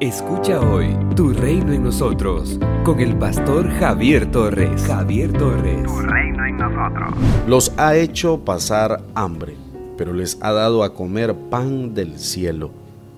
[0.00, 4.82] Escucha hoy Tu Reino en Nosotros con el pastor Javier Torres.
[4.82, 5.82] Javier Torres.
[5.82, 7.14] Tu Reino en Nosotros.
[7.48, 9.56] Los ha hecho pasar hambre,
[9.96, 12.70] pero les ha dado a comer pan del cielo,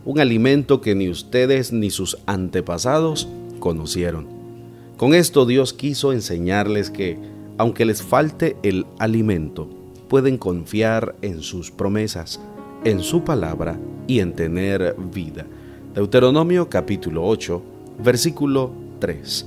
[0.06, 3.28] un alimento que ni ustedes ni sus antepasados
[3.58, 4.26] conocieron.
[4.97, 7.19] Con esto Dios quiso enseñarles que,
[7.58, 9.69] aunque les falte el alimento,
[10.08, 12.40] pueden confiar en sus promesas,
[12.85, 15.44] en su palabra y en tener vida.
[15.95, 17.62] Deuteronomio capítulo 8,
[17.98, 18.70] versículo
[19.01, 19.46] 3.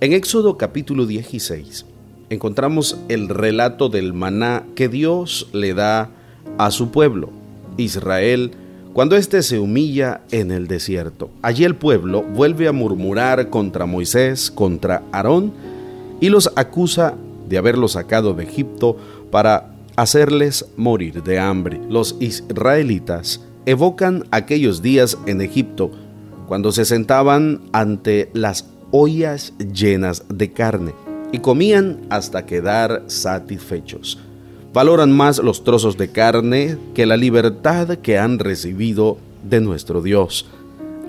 [0.00, 1.86] En Éxodo capítulo 16
[2.28, 6.10] encontramos el relato del maná que Dios le da
[6.58, 7.30] a su pueblo,
[7.78, 8.50] Israel,
[8.92, 11.30] cuando éste se humilla en el desierto.
[11.40, 15.50] Allí el pueblo vuelve a murmurar contra Moisés, contra Aarón,
[16.20, 17.14] y los acusa
[17.48, 18.98] de haberlos sacado de Egipto
[19.30, 21.80] para hacerles morir de hambre.
[21.88, 25.90] Los israelitas evocan aquellos días en Egipto,
[26.46, 30.94] cuando se sentaban ante las ollas llenas de carne
[31.32, 34.18] y comían hasta quedar satisfechos.
[34.72, 40.46] Valoran más los trozos de carne que la libertad que han recibido de nuestro Dios.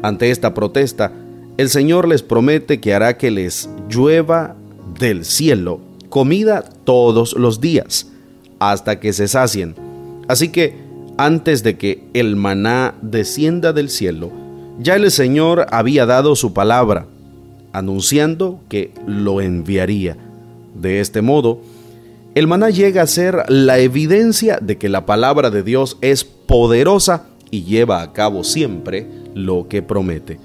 [0.02, 1.12] Ante esta protesta,
[1.58, 4.56] el Señor les promete que hará que les llueva
[5.00, 5.80] del cielo
[6.16, 8.08] comida todos los días,
[8.60, 9.76] hasta que se sacien.
[10.30, 10.85] Así que
[11.18, 14.32] antes de que el maná descienda del cielo,
[14.80, 17.08] ya el Señor había dado su palabra,
[17.72, 20.18] anunciando que lo enviaría.
[20.74, 21.62] De este modo,
[22.36, 27.28] el maná llega a ser la evidencia de que la palabra de Dios es poderosa
[27.50, 30.40] y lleva a cabo siempre lo que promete.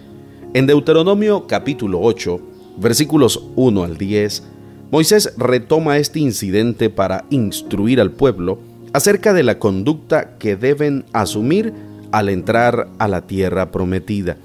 [0.55, 2.41] En Deuteronomio capítulo 8,
[2.79, 4.45] versículos 1 al 10,
[4.93, 8.59] Moisés retoma este incidente para instruir al pueblo
[8.93, 11.73] acerca de la conducta que deben asumir
[12.13, 14.37] al entrar a la tierra prometida.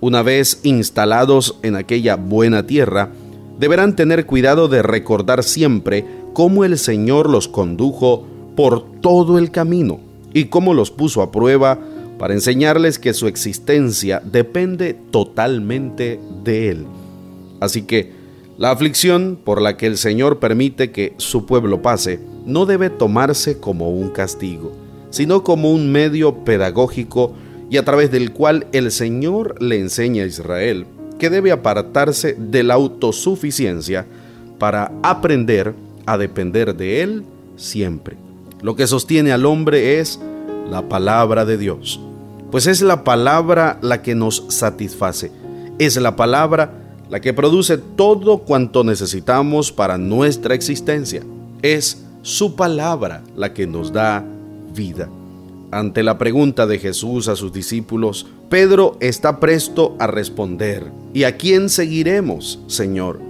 [0.00, 3.10] Una vez instalados en aquella buena tierra,
[3.58, 10.00] deberán tener cuidado de recordar siempre cómo el Señor los condujo por todo el camino
[10.32, 11.78] y cómo los puso a prueba
[12.18, 16.86] para enseñarles que su existencia depende totalmente de Él.
[17.60, 18.12] Así que,
[18.58, 23.58] la aflicción por la que el Señor permite que su pueblo pase no debe tomarse
[23.58, 24.72] como un castigo,
[25.10, 27.32] sino como un medio pedagógico
[27.70, 30.86] y a través del cual el Señor le enseña a Israel
[31.18, 34.06] que debe apartarse de la autosuficiencia
[34.58, 35.74] para aprender
[36.06, 37.24] a depender de Él
[37.56, 38.16] siempre.
[38.62, 40.18] Lo que sostiene al hombre es
[40.68, 42.00] la palabra de Dios,
[42.50, 45.30] pues es la palabra la que nos satisface,
[45.78, 46.72] es la palabra
[47.10, 51.22] la que produce todo cuanto necesitamos para nuestra existencia.
[51.60, 54.24] Es su palabra la que nos da
[54.74, 55.08] vida.
[55.70, 61.36] Ante la pregunta de Jesús a sus discípulos, Pedro está presto a responder, ¿y a
[61.36, 63.20] quién seguiremos, Señor?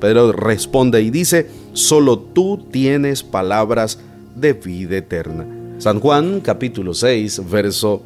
[0.00, 3.98] Pedro responde y dice, solo tú tienes palabras
[4.34, 5.46] de vida eterna.
[5.78, 8.02] San Juan capítulo 6, verso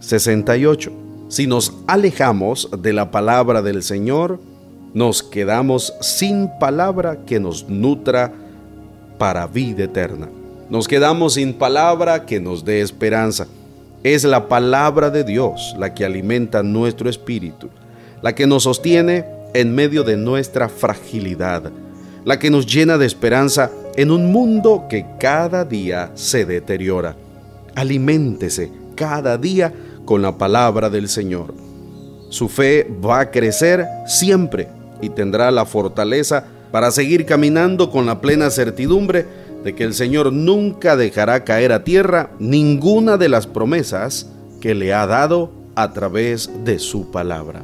[0.00, 0.92] 68.
[1.28, 4.40] Si nos alejamos de la palabra del Señor,
[4.94, 8.32] nos quedamos sin palabra que nos nutra
[9.20, 10.30] para vida eterna.
[10.70, 13.46] Nos quedamos sin palabra que nos dé esperanza.
[14.02, 17.68] Es la palabra de Dios la que alimenta nuestro espíritu,
[18.22, 21.70] la que nos sostiene en medio de nuestra fragilidad,
[22.24, 27.14] la que nos llena de esperanza en un mundo que cada día se deteriora.
[27.74, 29.70] Aliméntese cada día
[30.06, 31.52] con la palabra del Señor.
[32.30, 34.68] Su fe va a crecer siempre
[35.02, 39.26] y tendrá la fortaleza para seguir caminando con la plena certidumbre
[39.64, 44.28] de que el Señor nunca dejará caer a tierra ninguna de las promesas
[44.60, 47.62] que le ha dado a través de su palabra.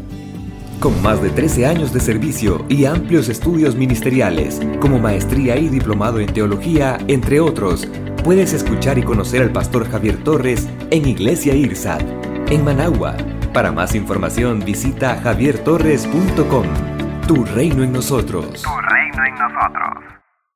[0.80, 6.18] Con más de 13 años de servicio y amplios estudios ministeriales, como maestría y diplomado
[6.18, 7.86] en teología, entre otros,
[8.24, 12.02] puedes escuchar y conocer al pastor Javier Torres en Iglesia IRSAT,
[12.50, 13.16] en Managua.
[13.52, 16.66] Para más información visita javiertorres.com.
[17.28, 18.62] Tu reino en nosotros.
[18.62, 20.01] Tu reino en nosotros.